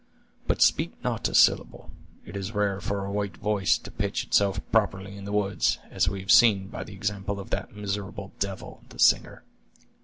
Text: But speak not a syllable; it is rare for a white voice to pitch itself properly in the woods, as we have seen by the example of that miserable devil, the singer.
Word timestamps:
But 0.47 0.63
speak 0.63 0.93
not 1.03 1.29
a 1.29 1.35
syllable; 1.35 1.91
it 2.25 2.35
is 2.35 2.53
rare 2.53 2.81
for 2.81 3.05
a 3.05 3.11
white 3.11 3.37
voice 3.37 3.77
to 3.77 3.91
pitch 3.91 4.23
itself 4.23 4.59
properly 4.71 5.15
in 5.15 5.25
the 5.25 5.31
woods, 5.31 5.77
as 5.91 6.09
we 6.09 6.21
have 6.21 6.31
seen 6.31 6.69
by 6.69 6.83
the 6.83 6.93
example 6.95 7.39
of 7.39 7.51
that 7.51 7.75
miserable 7.75 8.31
devil, 8.39 8.81
the 8.89 8.97
singer. 8.97 9.43